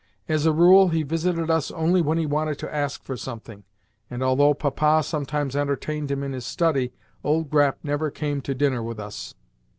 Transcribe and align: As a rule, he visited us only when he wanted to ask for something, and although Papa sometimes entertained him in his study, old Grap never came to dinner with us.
As 0.27 0.47
a 0.47 0.51
rule, 0.51 0.89
he 0.89 1.03
visited 1.03 1.51
us 1.51 1.69
only 1.69 2.01
when 2.01 2.17
he 2.17 2.25
wanted 2.25 2.57
to 2.57 2.73
ask 2.73 3.03
for 3.03 3.15
something, 3.15 3.65
and 4.09 4.23
although 4.23 4.55
Papa 4.55 5.03
sometimes 5.03 5.55
entertained 5.55 6.09
him 6.09 6.23
in 6.23 6.33
his 6.33 6.43
study, 6.47 6.91
old 7.23 7.51
Grap 7.51 7.75
never 7.83 8.09
came 8.09 8.41
to 8.41 8.55
dinner 8.55 8.81
with 8.81 8.99
us. 8.99 9.35